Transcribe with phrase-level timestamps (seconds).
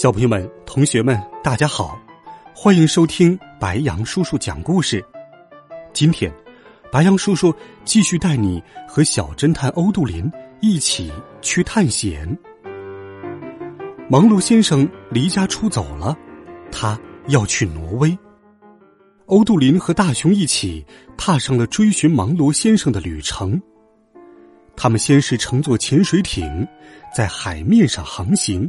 [0.00, 2.00] 小朋友们、同学们，大家好，
[2.54, 5.04] 欢迎收听白羊叔叔讲故事。
[5.92, 6.32] 今天，
[6.90, 10.24] 白羊叔叔继续带你和小侦探欧杜林
[10.62, 11.12] 一起
[11.42, 12.26] 去探险。
[14.08, 16.16] 忙碌先生离家出走了，
[16.72, 18.18] 他要去挪威。
[19.26, 20.82] 欧杜林和大熊一起
[21.18, 23.60] 踏上了追寻忙罗先生的旅程。
[24.74, 26.66] 他们先是乘坐潜水艇，
[27.14, 28.66] 在海面上航行。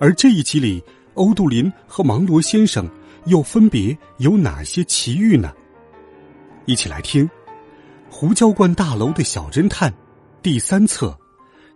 [0.00, 0.82] 而这一集里，
[1.12, 2.90] 欧杜林和芒罗先生
[3.26, 5.52] 又分别有哪些奇遇呢？
[6.64, 7.28] 一起来听
[8.08, 9.92] 《胡椒罐大楼的小侦探》
[10.40, 11.08] 第三册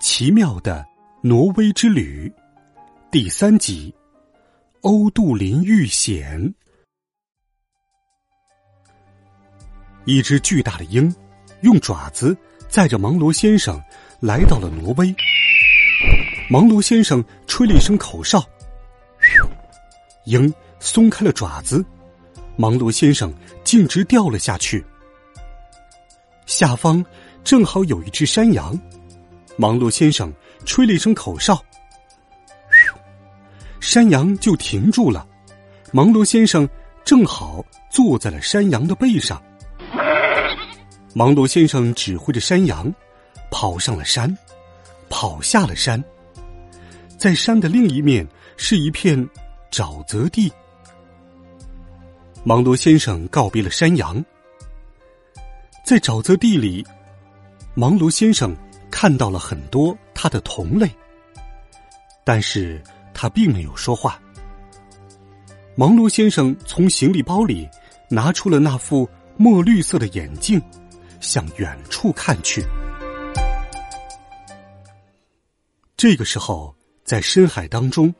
[0.04, 0.84] 《奇妙的
[1.22, 2.28] 挪威之旅》
[3.08, 3.94] 第三集
[4.80, 6.42] 《欧杜林遇险》。
[10.06, 11.14] 一只巨大的鹰
[11.60, 13.80] 用爪子载着芒罗先生
[14.18, 15.14] 来到了挪威。
[16.50, 18.42] 芒罗先生吹了一声口哨，
[20.24, 21.84] 鹰松开了爪子，
[22.56, 23.30] 芒罗先生
[23.64, 24.82] 径直掉了下去。
[26.46, 27.04] 下方
[27.44, 28.78] 正好有一只山羊，
[29.58, 30.32] 芒罗先生
[30.64, 31.62] 吹了一声口哨，
[33.78, 35.26] 山羊就停住了。
[35.92, 36.66] 芒罗先生
[37.04, 39.42] 正好坐在了山羊的背上，
[41.12, 42.90] 芒罗先生指挥着山羊
[43.50, 44.34] 跑上了山，
[45.10, 46.02] 跑下了山。
[47.18, 49.28] 在山的另一面是一片
[49.72, 50.50] 沼泽地。
[52.44, 54.24] 芒罗先生告别了山羊，
[55.84, 56.86] 在沼泽地里，
[57.74, 58.56] 芒罗先生
[58.88, 60.88] 看到了很多他的同类，
[62.24, 62.80] 但是
[63.12, 64.20] 他并没有说话。
[65.74, 67.68] 芒罗先生从行李包里
[68.08, 70.62] 拿出了那副墨绿色的眼镜，
[71.18, 72.64] 向远处看去。
[75.96, 76.77] 这个时候。
[77.08, 78.14] 在深海当中，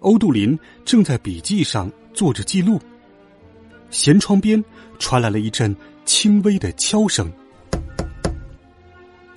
[0.00, 2.78] 欧杜林正在笔记上做着记录。
[3.90, 4.62] 舷窗边
[4.98, 7.32] 传来了一阵轻微的敲声。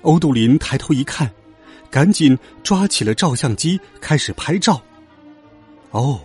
[0.02, 1.32] 欧杜林抬头一看，
[1.90, 4.82] 赶紧抓起了照相机开始拍照。
[5.92, 6.20] 哦，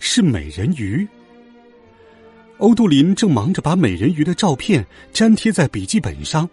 [0.00, 1.06] 是美人鱼。
[2.56, 4.82] 欧杜林正忙着把美人鱼的照片
[5.12, 6.48] 粘贴在笔记本上。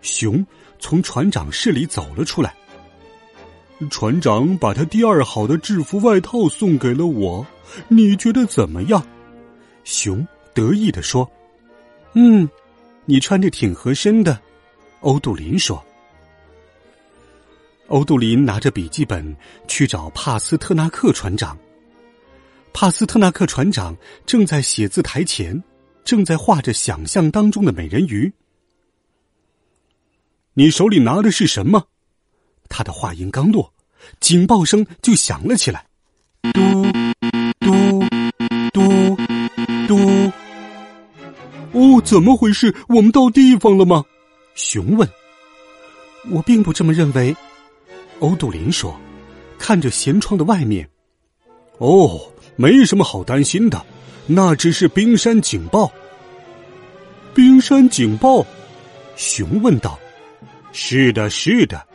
[0.00, 0.44] 熊
[0.80, 2.52] 从船长室里走了出来。
[3.90, 7.46] 船长把他第二好的制服外套送给了我，
[7.88, 9.04] 你觉得怎么样？
[9.84, 11.30] 熊得意的说
[12.14, 12.48] ：“嗯，
[13.04, 14.38] 你穿着挺合身的。”
[15.00, 15.82] 欧杜林说。
[17.88, 19.36] 欧杜林拿着笔记本
[19.68, 21.58] 去找帕斯特纳克船长。
[22.72, 25.62] 帕斯特纳克船长正在写字台前，
[26.04, 28.32] 正在画着想象当中的美人鱼。
[30.54, 31.88] 你手里拿的是什么？
[32.68, 33.71] 他的话音刚落，
[34.20, 35.84] 警报声就响了起来，
[36.52, 36.60] 嘟
[37.60, 38.04] 嘟
[38.72, 39.16] 嘟
[39.86, 40.32] 嘟。
[41.72, 42.74] 哦，怎么回事？
[42.88, 44.04] 我们到地方了吗？
[44.54, 45.08] 熊问。
[46.30, 47.34] 我并不这么认为，
[48.20, 48.94] 欧杜林说，
[49.58, 50.88] 看着舷窗的外面。
[51.78, 52.20] 哦，
[52.56, 53.84] 没什么好担心的，
[54.26, 55.90] 那只是冰山警报。
[57.34, 58.46] 冰山警报？
[59.16, 59.98] 熊问道。
[60.72, 61.86] 是的，是的。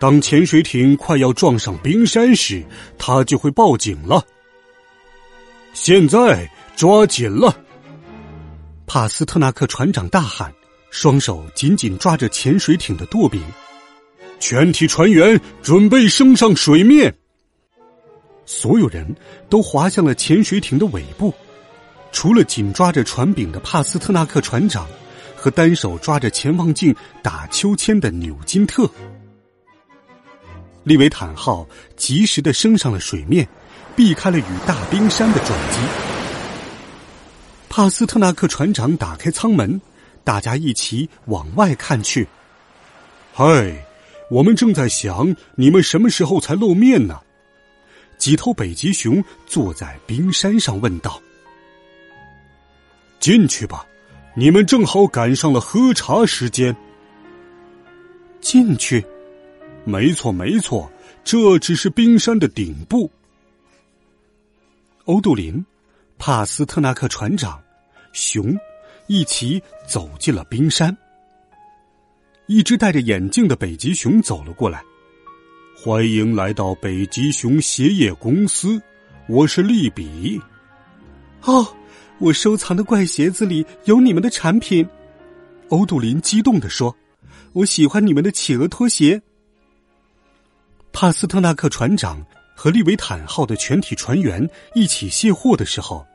[0.00, 2.64] 当潜水艇快要撞上冰山时，
[2.96, 4.24] 它就会报警了。
[5.74, 7.54] 现在抓紧了！
[8.86, 10.50] 帕斯特纳克船长大喊，
[10.90, 13.42] 双手紧紧抓着潜水艇的舵柄。
[14.40, 17.14] 全体船员准备升上水面。
[18.46, 19.06] 所有人
[19.50, 21.32] 都滑向了潜水艇的尾部，
[22.10, 24.88] 除了紧抓着船柄的帕斯特纳克船长
[25.36, 28.90] 和单手抓着潜望镜打秋千的纽金特。
[30.82, 31.66] 利维坦号
[31.96, 33.46] 及时的升上了水面，
[33.94, 35.78] 避开了与大冰山的撞击。
[37.68, 39.80] 帕斯特纳克船长打开舱门，
[40.24, 42.26] 大家一起往外看去。
[43.32, 43.86] 嗨，
[44.30, 47.20] 我们正在想你们什么时候才露面呢？
[48.18, 51.20] 几头北极熊坐在冰山上问道。
[53.18, 53.86] 进去吧，
[54.34, 56.74] 你们正好赶上了喝茶时间。
[58.40, 59.04] 进去。
[59.84, 60.90] 没错，没错，
[61.24, 63.10] 这只是冰山的顶部。
[65.04, 65.64] 欧杜林、
[66.18, 67.60] 帕斯特纳克船长、
[68.12, 68.56] 熊
[69.08, 70.96] 一起走进了冰山。
[72.46, 74.82] 一只戴着眼镜的北极熊走了过来，
[75.76, 78.80] 欢迎来到北极熊鞋业公司，
[79.28, 80.40] 我是利比。
[81.42, 81.66] 哦，
[82.18, 84.86] 我收藏的怪鞋子里有你们的产品，
[85.68, 86.94] 欧杜林激动地说
[87.54, 89.20] ：“我喜欢你们的企鹅拖鞋。”
[90.92, 96.06] 帕斯特纳克船长和利维坦号的全体船员一起卸货的时候，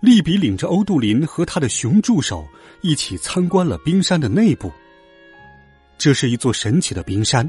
[0.00, 2.46] 利比领着欧杜林和他的熊助手
[2.80, 4.72] 一起参观了冰山的内部。
[5.98, 7.48] 这是一座神奇的冰山，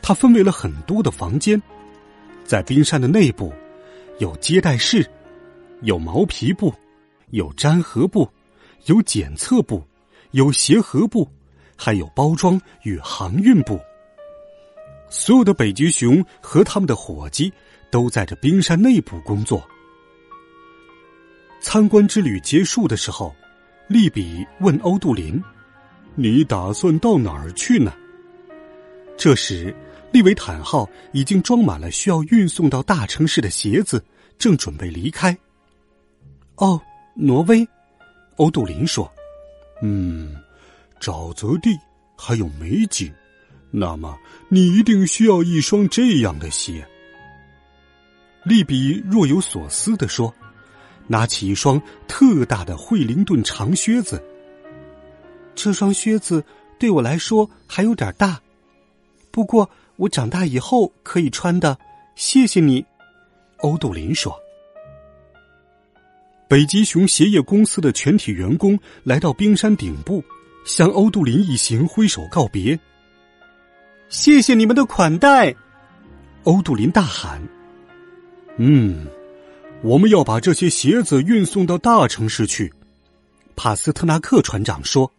[0.00, 1.60] 它分为了很多的房间。
[2.44, 3.52] 在冰山的内部，
[4.18, 5.04] 有接待室，
[5.82, 6.72] 有毛皮部，
[7.30, 8.28] 有粘合部，
[8.84, 9.84] 有检测部，
[10.30, 11.28] 有协和部，
[11.76, 13.80] 还有包装与航运部。
[15.08, 17.52] 所有的北极熊和他们的伙计
[17.90, 19.66] 都在这冰山内部工作。
[21.60, 23.34] 参观之旅结束的时候，
[23.88, 25.42] 利比问欧杜林。
[26.18, 27.92] 你打算到哪儿去呢？
[29.18, 29.74] 这时，
[30.12, 34.02] 利维坦号已经装满了需要运送到大城市的鞋子，
[34.38, 35.36] 正准备离开。
[36.54, 36.80] 哦，
[37.14, 37.68] 挪威，
[38.36, 39.12] 欧杜林说
[39.82, 40.34] ：“嗯，
[41.00, 41.78] 沼泽地
[42.16, 43.12] 还有美景，
[43.78, 44.18] 那么
[44.48, 46.86] 你一定需要一双这样的鞋。”
[48.42, 50.34] 利比若有所思地说，
[51.06, 54.22] 拿起一双特大的惠灵顿长靴子。
[55.54, 56.42] 这双靴子
[56.78, 58.40] 对我来说还有点大，
[59.30, 61.78] 不过我长大以后可以穿的。
[62.14, 62.82] 谢谢你，
[63.58, 64.34] 欧杜林说。
[66.48, 70.24] 北极熊鞋业公司的全体员工来到冰山顶部，
[70.64, 72.78] 向欧杜林一行挥手告别。
[74.08, 75.52] 谢谢你们的款待，
[76.44, 77.42] 欧杜林大喊。
[78.56, 79.04] 嗯，
[79.82, 82.72] 我们要把这些鞋子运送到大城市去，
[83.56, 85.10] 帕斯特纳克船长说。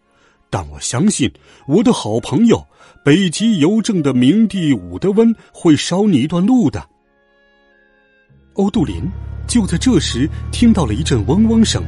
[0.49, 1.29] 但我相信
[1.67, 2.65] 我的好朋友
[3.03, 6.87] 北极邮政的明帝伍德温会捎你一段路的。
[8.53, 9.03] 欧杜林
[9.45, 11.83] 就在这时听到了一阵嗡嗡声，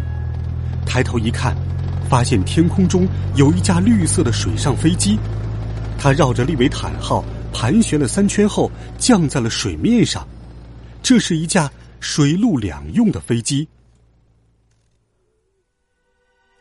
[0.86, 1.56] 抬头一看，
[2.10, 5.18] 发现天空中有一架绿色的水上飞机，
[6.00, 7.24] 他绕着利维坦号
[7.54, 10.26] 盘旋了三圈后降在了水面上。
[11.04, 11.70] 这是一架
[12.00, 13.68] 水陆两用的飞机，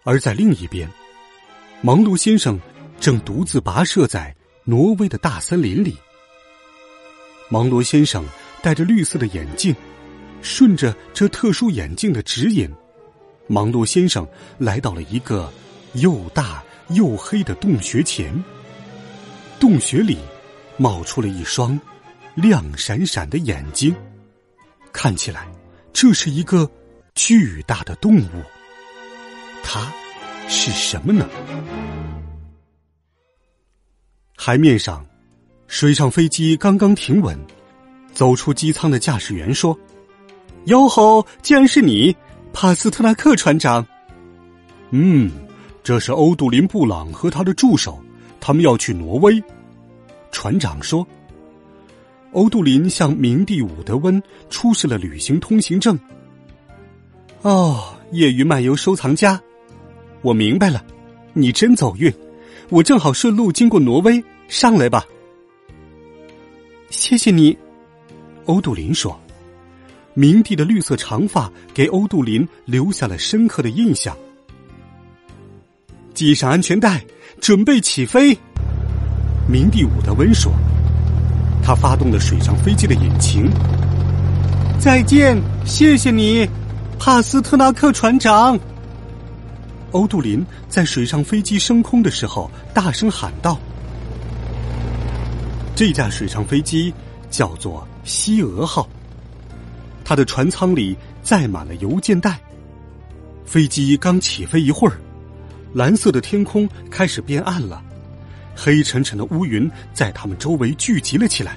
[0.02, 0.88] 而在另一边。
[1.82, 2.58] 芒罗先生
[2.98, 5.96] 正独自跋涉在挪威的大森林里。
[7.48, 8.24] 芒罗先生
[8.60, 9.74] 戴着绿色的眼镜，
[10.42, 12.68] 顺着这特殊眼镜的指引，
[13.46, 14.26] 芒罗先生
[14.58, 15.52] 来到了一个
[15.94, 18.32] 又大又黑的洞穴前。
[19.60, 20.18] 洞穴里
[20.76, 21.78] 冒出了一双
[22.34, 23.94] 亮闪闪的眼睛，
[24.92, 25.46] 看起来
[25.92, 26.70] 这是一个
[27.14, 28.28] 巨大的动物。
[29.62, 29.92] 它。
[30.50, 31.28] 是什么呢？
[34.34, 35.04] 海面上，
[35.66, 37.38] 水上飞机刚刚停稳，
[38.14, 39.78] 走出机舱的驾驶员说
[40.64, 42.16] ：“哟吼，竟然是你，
[42.50, 43.86] 帕斯特纳克船长。
[44.88, 45.30] ”“嗯，
[45.82, 48.02] 这是欧杜林布朗和他的助手，
[48.40, 49.42] 他们要去挪威。”
[50.30, 51.06] 船长说。
[52.32, 55.98] 欧杜林向明帝伍德温出示了旅行通行证。
[57.40, 59.40] 哦，业余漫游收藏家。
[60.20, 60.84] 我明白了，
[61.32, 62.12] 你真走运，
[62.68, 65.06] 我正好顺路经过挪威，上来吧。
[66.90, 67.56] 谢谢你，
[68.44, 69.18] 欧杜林说。
[70.12, 74.14] 明帝的绿色长发给欧杜林留下了深刻的印象。
[76.12, 77.02] 系上安全带，
[77.40, 78.36] 准备起飞。
[79.46, 80.52] 明帝伍德温说。
[81.60, 83.50] 他发动了水上飞机的引擎。
[84.80, 86.48] 再见，谢谢你，
[86.98, 88.58] 帕斯特纳克船长。
[89.90, 93.58] 欧杜林在水上飞机升空的时候大声喊道
[95.76, 96.90] ：“这架水上飞机
[97.28, 98.88] 叫做西俄号，
[100.04, 102.40] 它的船舱里载满了邮件袋。
[103.44, 104.98] 飞机刚起飞一会儿，
[105.72, 107.82] 蓝色的天空开始变暗了，
[108.56, 111.56] 黑沉沉的乌云在他们周围聚集了起来。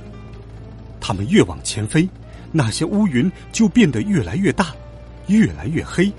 [0.99, 2.07] 他们越往前飞，
[2.51, 4.67] 那些乌云就变得越来越大，
[5.27, 6.11] 越来越黑。”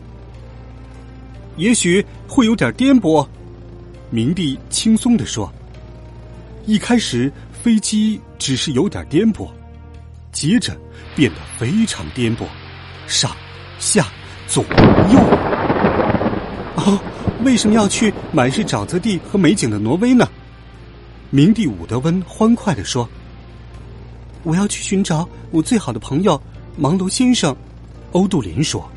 [1.57, 3.29] 也许会有点颠簸，
[4.11, 5.53] 明帝轻松的说。
[6.65, 9.51] 一开始飞机只是有点颠簸，
[10.33, 10.75] 接着
[11.15, 12.47] 变得非常颠簸，
[13.07, 13.37] 上、
[13.79, 14.07] 下、
[14.47, 15.19] 左、右。
[16.77, 16.99] 哦，
[17.45, 20.29] 为什么要去满是沼泽地和美景的挪威呢？
[21.31, 23.09] 明帝伍德温欢快的说
[24.45, 26.41] ：“我要去寻找我最好的朋友
[26.77, 27.55] 芒罗先生。”
[28.13, 28.89] 欧杜林说：“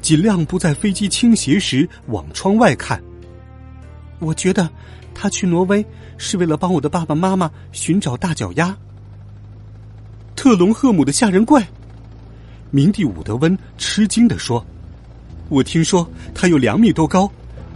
[0.00, 3.02] 尽量不在飞机倾斜时往窗外看。”
[4.20, 4.68] 我觉得
[5.14, 5.84] 他去挪威
[6.16, 8.76] 是为了帮我的爸爸妈妈寻找大脚丫。
[10.36, 11.66] 特隆赫姆的吓人怪，
[12.70, 14.64] 明帝伍德温吃惊的说
[15.48, 17.30] ：“我听说他有两米多高，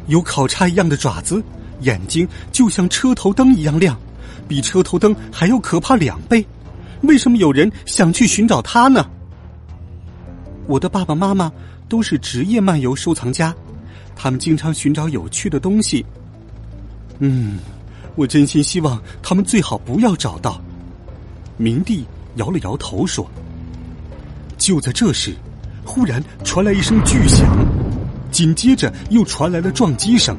[0.07, 1.43] 有烤叉一样的爪子，
[1.81, 3.99] 眼睛就像车头灯一样亮，
[4.47, 6.45] 比车头灯还要可怕两倍。
[7.03, 9.07] 为什么有人想去寻找它呢？”
[10.67, 11.53] 我的爸爸妈妈
[11.89, 13.55] 都是职业漫游收藏家，
[14.17, 16.05] 他们经常寻找有趣的东西。
[17.19, 17.59] 嗯，
[18.15, 20.61] 我真心希望他们最好不要找到。
[21.57, 22.05] 明帝
[22.37, 23.31] 摇了摇头说
[24.57, 25.35] ：“就在这时，
[25.85, 27.47] 忽然传来一声巨响，
[28.35, 30.37] 紧接着又传来了撞击声。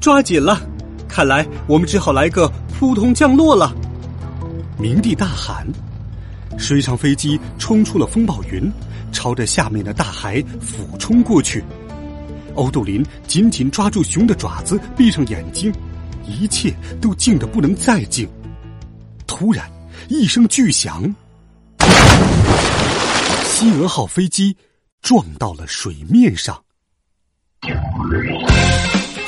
[0.00, 0.58] 抓紧了，
[1.06, 3.74] 看来我们只好来个扑通降落了。”
[4.80, 5.66] 明帝大喊，
[6.58, 8.72] 水上飞机冲出了风暴云，
[9.12, 11.62] 朝着下面的大海俯冲过去。
[12.54, 15.70] 欧杜林紧紧抓住熊的爪子，闭上眼睛，
[16.26, 18.26] 一切都静得不能再静。
[19.26, 19.70] 突然，
[20.08, 21.02] 一声巨响，
[23.44, 24.56] 西俄号飞机
[25.02, 26.58] 撞到了水面上。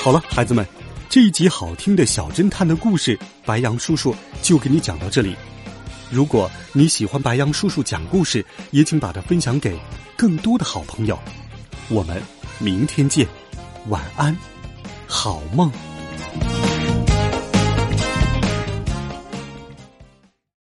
[0.02, 0.66] 好了，孩子们，
[1.09, 5.37] 这一集好听的小侦探的故事，白杨叔叔就给你讲到这里。
[6.11, 9.78] 如果你喜欢白杨叔叔讲故事，也请把它分享给
[10.16, 11.18] 更多的好朋友。
[11.88, 12.23] 我们。
[12.59, 13.28] 明天见，
[13.88, 14.35] 晚安，
[15.06, 15.71] 好梦。